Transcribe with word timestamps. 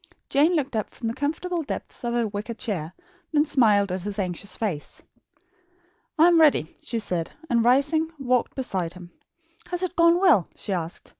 Jane 0.29 0.55
looked 0.55 0.75
up 0.75 0.89
from 0.89 1.07
the 1.09 1.13
comfortable 1.13 1.61
depths 1.61 2.03
of 2.03 2.15
her 2.15 2.27
wicker 2.27 2.55
chair; 2.55 2.93
then 3.31 3.45
smiled 3.45 3.91
at 3.91 4.01
his 4.01 4.17
anxious 4.17 4.57
face. 4.57 5.03
"I 6.17 6.25
am 6.27 6.41
ready," 6.41 6.75
she 6.79 6.97
said, 6.97 7.33
and 7.51 7.63
rising, 7.63 8.11
walked 8.17 8.55
beside 8.55 8.93
him. 8.93 9.11
"Has 9.67 9.83
it 9.83 9.95
gone 9.95 10.19
well?" 10.19 10.47
she 10.55 10.73
asked. 10.73 11.09